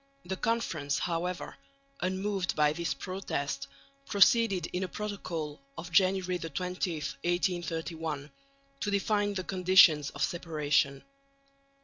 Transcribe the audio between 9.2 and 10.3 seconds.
the conditions of